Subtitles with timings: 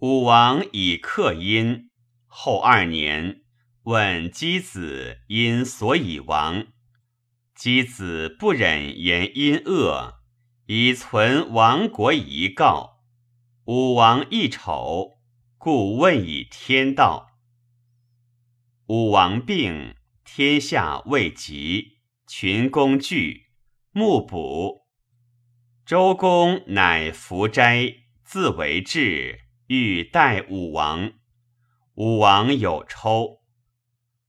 [0.00, 1.90] 武王以克殷，
[2.28, 3.42] 后二年，
[3.82, 6.68] 问箕子因所以亡。
[7.56, 10.20] 箕子不忍言因恶，
[10.66, 13.00] 以存亡国遗告。
[13.64, 15.18] 武王一丑，
[15.56, 17.30] 故问以天道。
[18.86, 23.46] 武王病，天下未及，群公惧，
[23.90, 24.86] 目卜。
[25.84, 27.92] 周公乃服斋，
[28.22, 29.47] 自为质。
[29.68, 31.12] 欲代武王，
[31.92, 33.42] 武王有抽，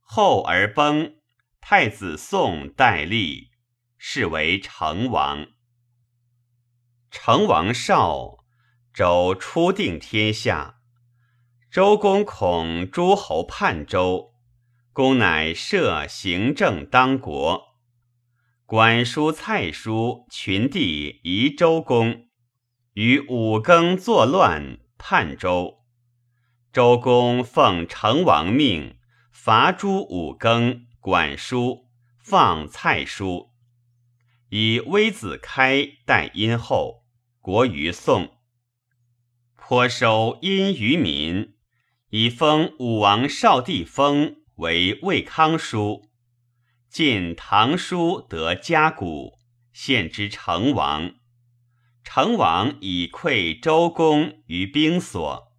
[0.00, 1.14] 后而崩。
[1.60, 3.50] 太子宋代立，
[3.96, 5.46] 是为成王。
[7.10, 8.38] 成王少，
[8.92, 10.80] 周初定天下。
[11.70, 14.32] 周公恐诸侯叛周，
[14.92, 17.76] 公乃设行政当国。
[18.66, 22.26] 管叔、蔡叔群弟疑周公，
[22.94, 24.78] 与五更作乱。
[24.98, 25.78] 叛周，
[26.72, 28.98] 周公奉成王命，
[29.30, 31.86] 伐诸五更、管叔，
[32.18, 33.50] 放蔡叔，
[34.50, 37.04] 以微子开代殷后，
[37.40, 38.36] 国于宋。
[39.54, 41.54] 颇收殷于民，
[42.10, 46.10] 以封武王少帝封为魏康叔，
[46.90, 49.38] 晋唐叔得嘉谷，
[49.72, 51.14] 献之成王。
[52.10, 55.52] 成王以馈周公于兵所。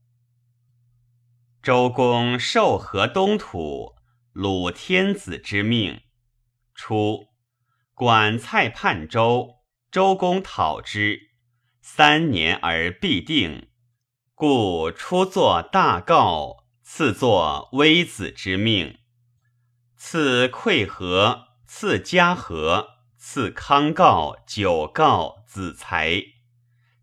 [1.61, 3.93] 周公受河东土，
[4.33, 6.01] 鲁天子之命。
[6.73, 7.27] 初，
[7.93, 9.59] 管蔡叛周，
[9.91, 11.19] 周公讨之，
[11.83, 13.69] 三年而必定，
[14.33, 18.97] 故初作大告，次作微子之命，
[19.95, 22.87] 赐馈和，赐嘉和，
[23.19, 26.23] 赐康告、九告、子才。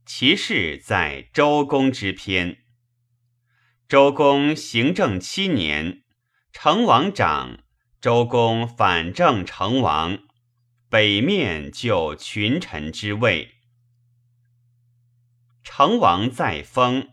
[0.06, 2.58] 其事在周公之篇。
[3.88, 6.04] 周公行政七年，
[6.52, 7.64] 成王长，
[8.00, 10.20] 周公反正成王，
[10.88, 13.56] 北面就群臣之位。
[15.64, 17.08] 成王在封，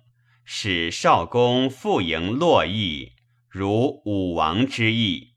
[0.45, 3.13] 使少公复迎洛邑，
[3.49, 5.33] 如武王之意。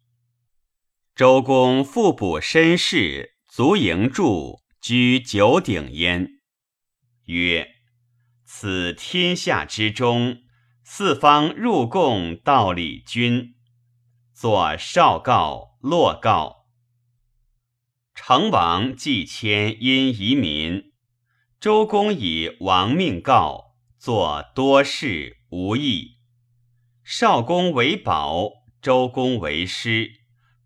[1.15, 6.36] 周公复补身世，足营柱，居九鼎焉。
[7.27, 7.69] 曰：
[8.45, 10.39] 此天下之中，
[10.83, 13.55] 四方入贡道理君。
[14.33, 16.67] 作少告、洛告。
[18.15, 20.93] 成王既迁因移民，
[21.59, 26.19] 周公以王命告，作多事无益。
[27.03, 28.51] 少公为保，
[28.81, 30.11] 周公为师。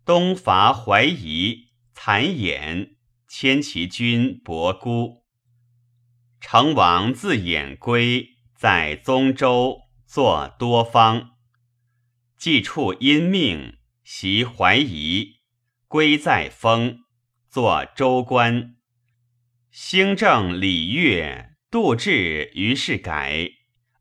[0.03, 2.95] 东伐怀疑，残衍，
[3.27, 5.20] 迁其君伯姑。
[6.41, 11.35] 成王自偃归，在宗周作多方，
[12.35, 15.35] 既处因命，袭怀疑，
[15.87, 16.97] 归在封，
[17.47, 18.75] 作周官。
[19.69, 23.47] 兴政礼乐，度制于是改，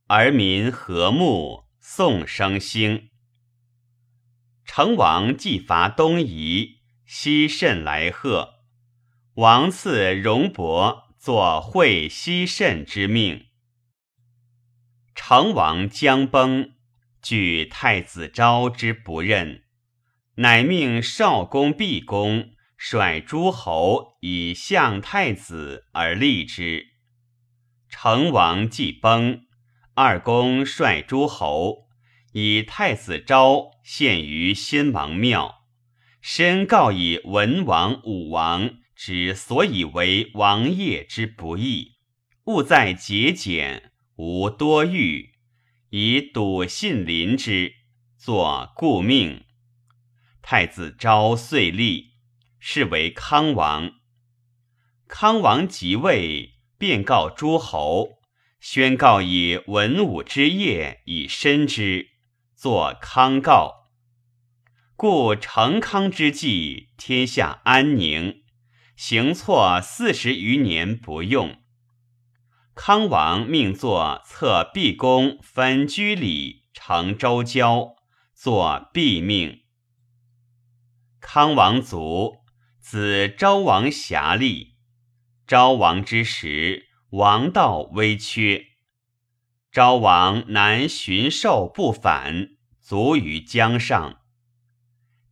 [0.06, 3.10] 而民和睦，宋生兴。
[4.64, 8.54] 成王既伐东夷，西甚来贺，
[9.34, 11.09] 王赐荣伯。
[11.20, 13.44] 作会西慎之命，
[15.14, 16.72] 成王将崩，
[17.20, 19.64] 据太子昭之不任，
[20.36, 26.86] 乃命少公毕公率诸侯以相太子而立之。
[27.90, 29.42] 成王既崩，
[29.92, 31.88] 二公率诸侯
[32.32, 35.66] 以太子昭献于新王庙，
[36.22, 38.79] 申告以文王、武王。
[39.02, 41.96] 之所以为王业之不义，
[42.44, 45.32] 务在节俭，无多欲，
[45.88, 47.72] 以笃信临之，
[48.18, 49.46] 作故命。
[50.42, 52.10] 太子昭遂立，
[52.58, 53.90] 是为康王。
[55.08, 58.18] 康王即位，便告诸侯，
[58.60, 62.10] 宣告以文武之业以申之，
[62.54, 63.88] 作康告。
[64.94, 68.42] 故成康之际，天下安宁。
[69.02, 71.56] 行错四十余年不用，
[72.74, 77.96] 康王命作册毕公分居里成周交，
[78.34, 79.62] 作毕命。
[81.18, 82.42] 康王卒，
[82.78, 84.76] 子昭王遐立。
[85.46, 88.66] 昭王之时，王道微缺。
[89.72, 94.20] 昭王南巡狩不返，卒于江上。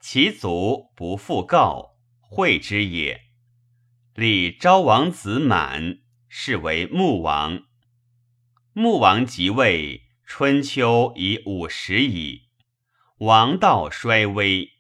[0.00, 3.27] 其卒不复告，会之也。
[4.18, 7.62] 立昭王子满，是为穆王。
[8.72, 12.48] 穆王即位，春秋已五十矣，
[13.18, 14.70] 王道衰微。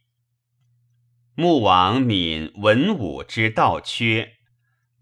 [1.36, 4.38] 穆王敏文武之道缺，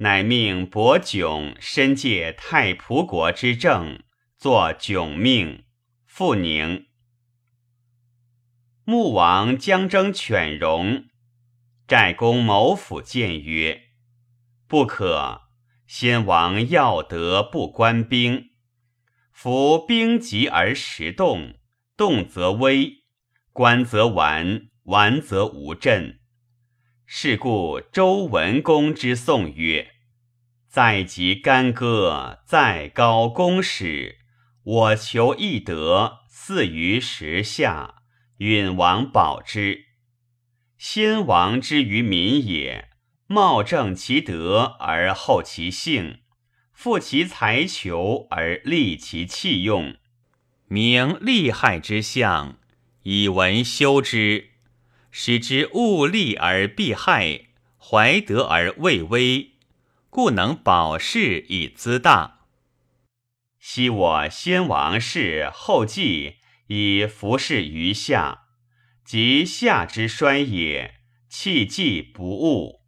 [0.01, 4.03] 乃命伯迥身借太仆国之政，
[4.37, 5.65] 作迥命，
[6.05, 6.85] 复宁。
[8.85, 11.07] 穆王将征犬戎，
[11.89, 13.85] 寨公谋府谏曰
[14.67, 15.43] ：“不可。
[15.87, 18.51] 先王要德不关兵，
[19.33, 21.55] 夫兵急而时动，
[21.97, 23.05] 动则危，
[23.53, 26.21] 关则完，完则无阵。
[27.05, 29.93] 是故周文公之颂曰
[30.69, 34.19] ：‘在即干戈，在高公使，
[34.65, 37.95] 我求一德，似于时下。’”
[38.39, 39.87] 允王保之，
[40.77, 42.86] 先王之于民也，
[43.29, 46.21] 茂正其德而后其性，
[46.73, 49.97] 富其财求而利其器用，
[50.69, 52.59] 明利害之象，
[53.03, 54.51] 以文修之，
[55.11, 57.47] 使之务利而避害，
[57.79, 59.53] 怀德而畏威，
[60.09, 62.41] 故能保世以资大。
[63.59, 66.37] 昔我先王室后继。
[66.69, 68.47] 以服侍于下，
[69.05, 70.97] 及下之衰也，
[71.29, 72.81] 弃计不务。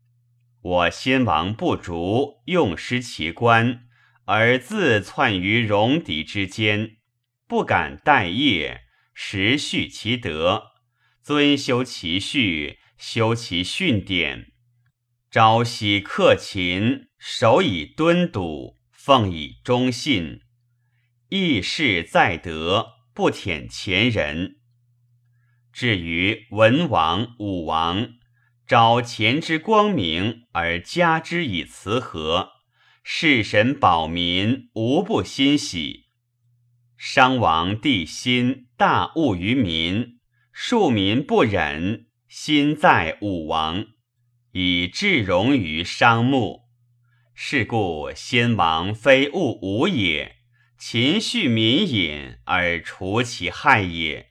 [0.61, 3.87] 我先王不足，用失其官，
[4.25, 6.97] 而自窜于戎狄之间，
[7.47, 8.83] 不敢待业，
[9.15, 10.73] 实续其德，
[11.23, 14.53] 尊修其序，修其训典，
[15.31, 20.41] 朝夕克勤，守以敦笃，奉以忠信，
[21.29, 22.99] 义事在德。
[23.19, 24.59] 不舔前人。
[25.73, 28.11] 至于文王、武王，
[28.69, 32.51] 昭前之光明而加之以慈和，
[33.03, 36.09] 事神保民，无不欣喜。
[36.99, 40.19] 商王帝辛大恶于民，
[40.53, 43.87] 庶民不忍，心在武王，
[44.53, 46.65] 以至容于商穆。
[47.35, 50.37] 是故先王非恶武也。
[50.79, 54.29] 勤恤民隐而除其害也。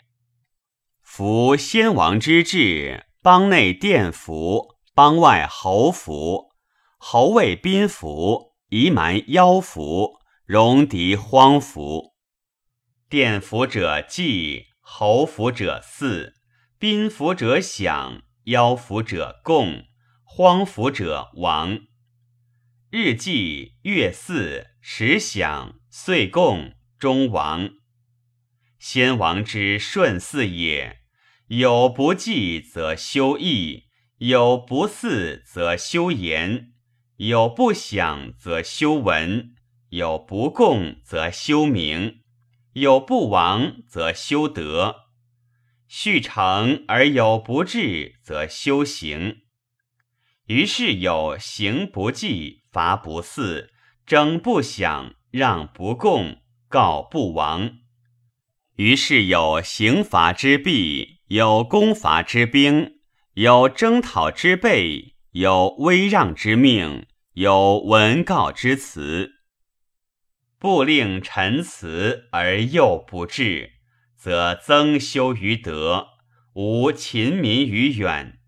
[1.01, 6.53] 夫先王之治，邦内殿服，邦外侯服，
[6.97, 12.13] 侯卫宾服，夷蛮妖服，戎狄荒服。
[13.09, 16.35] 殿服者祭，侯服者祀，
[16.79, 19.83] 宾服者享，妖服者贡，
[20.23, 21.80] 荒服者亡。
[22.89, 25.75] 日祭，月祀，时享。
[25.89, 27.71] 岁贡终亡，
[28.80, 31.01] 先王之顺祀也。
[31.47, 33.85] 有不祭则修义，
[34.17, 36.73] 有不祀则修言，
[37.17, 39.55] 有不享则修文，
[39.89, 42.21] 有不共则修名，
[42.73, 45.07] 有不亡则修德。
[45.88, 49.38] 续成而有不至，则修行。
[50.47, 53.71] 于是有行不祭，罚不祀，
[54.05, 55.13] 争不享。
[55.29, 56.38] 让不共，
[56.69, 57.79] 告不亡。
[58.77, 63.00] 于是有刑罚之弊，有攻伐之兵，
[63.33, 69.33] 有征讨之备，有威让之命，有文告之辞。
[70.57, 73.74] 不令陈辞而又不至，
[74.15, 76.07] 则增修于德，
[76.54, 78.40] 无勤民于远。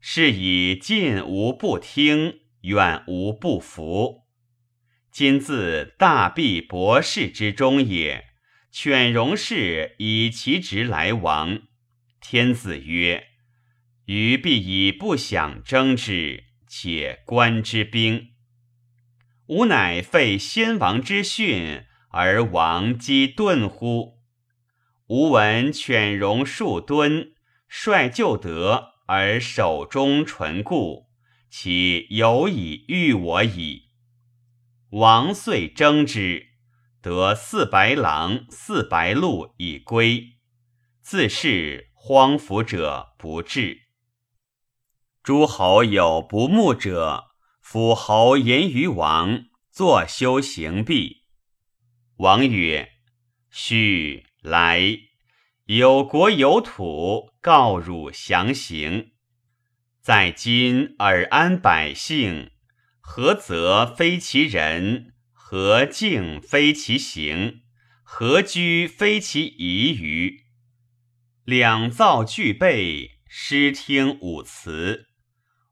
[0.00, 4.24] 是以近无不听，远无不服。
[5.12, 8.24] 今自大毕博士之中也，
[8.72, 11.60] 犬戎氏以其职来亡。
[12.20, 13.28] 天子曰
[14.06, 18.30] ：“余必以不想争之，且观之兵。
[19.46, 24.18] 吾乃废先王之训，而王击顿乎？
[25.06, 27.32] 吾闻犬戎数吨，
[27.68, 31.06] 率旧德而守忠纯固，
[31.48, 33.84] 其有以御我矣。”
[34.92, 36.48] 王遂征之，
[37.02, 40.37] 得四白狼、四白鹿以归。
[41.10, 43.84] 自是荒服者不至。
[45.22, 47.28] 诸侯有不睦者，
[47.62, 51.22] 辅侯言于王，作修行毕。
[52.18, 52.90] 王曰
[53.48, 54.82] ：“须来，
[55.64, 59.12] 有国有土，告汝详行。
[60.02, 62.50] 在今尔安百姓。”
[63.00, 65.14] 何则非其人？
[65.32, 67.62] 何敬非其行？
[68.02, 70.44] 何居非其宜于？
[71.48, 75.06] 两造俱备，师听五辞。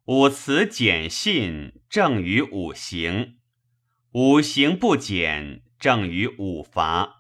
[0.07, 3.35] 五辞简信，正于五行；
[4.13, 7.17] 五行不简，正于五罚。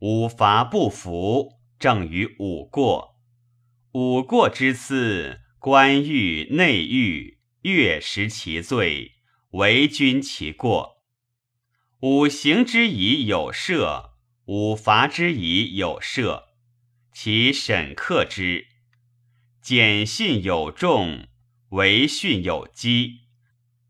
[0.00, 3.14] 五伐不服，正于五过。
[3.92, 9.12] 五过之次，官欲内狱，月食其罪，
[9.52, 11.02] 为君其过。
[12.02, 14.10] 五行之仪有赦，
[14.44, 16.43] 五伐之仪有赦，
[17.14, 18.66] 其审克之。
[19.62, 21.28] 简信有重，
[21.70, 23.20] 为训有基。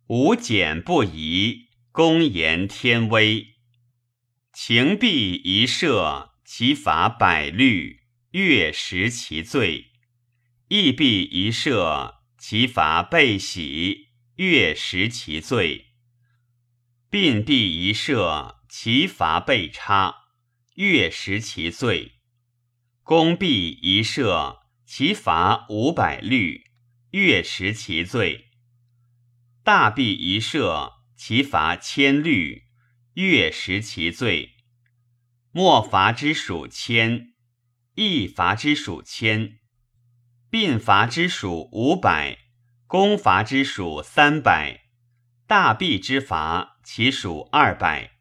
[0.07, 3.55] 无简不疑，公言天威。
[4.53, 8.03] 情必一射，其法百律，
[8.33, 9.87] 月食其罪；
[10.69, 15.87] 义必一射，其法被喜，月食其罪；
[17.09, 20.27] 病必一射，其法被差，
[20.75, 22.14] 月食其罪；
[23.07, 26.71] 公毕一射，其罚五百律，
[27.11, 28.47] 月食其罪。
[29.63, 32.63] 大毕一射，其罚千律，
[33.13, 34.55] 月食其罪。
[35.53, 37.35] 莫罚之属千，
[37.95, 39.59] 义罚之属千，
[40.49, 42.39] 并罚之属五百，
[42.87, 44.87] 公罚之属三百，
[45.47, 48.13] 大弊之罚其属二百，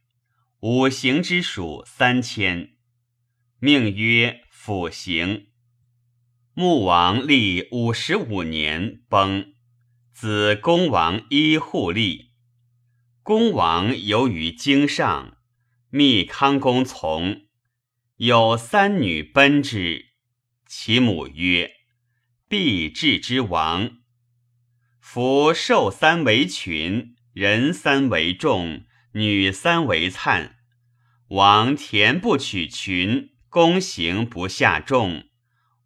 [0.60, 2.74] 五行之属三千。
[3.60, 5.48] 命曰辅行。
[6.54, 9.56] 穆王历五十五年崩。
[10.14, 12.32] 子公王一护立，
[13.24, 15.36] 公王游于京上，
[15.90, 17.42] 密康公从，
[18.16, 20.14] 有三女奔之。
[20.66, 21.70] 其母曰
[22.48, 23.98] ：“必至之王。
[25.02, 30.56] 夫受三为群，人三为众，女三为灿。
[31.28, 35.26] 王田不取群，公行不下众。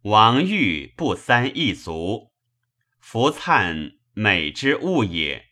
[0.04, 2.30] 王欲不三一族，
[2.98, 5.50] 夫灿。”美之物也，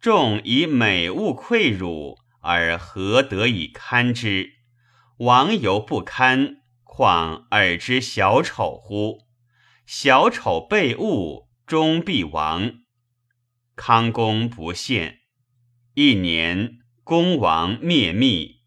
[0.00, 4.52] 众以美物馈辱，而何得以堪之？
[5.16, 9.26] 王犹不堪，况尔之小丑乎？
[9.84, 12.84] 小丑被物，终必亡。
[13.74, 15.18] 康公不献。
[15.94, 18.60] 一年，公王灭密。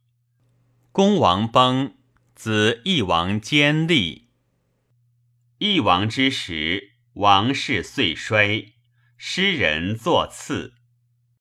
[0.92, 1.96] 公王崩，
[2.44, 4.30] 子翼王坚立。
[5.60, 8.74] 翼王之时，王室遂衰。
[9.16, 10.74] 诗人作次。